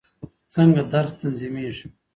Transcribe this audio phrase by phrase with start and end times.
[0.53, 1.87] څنګه درس تنظیمېږي؟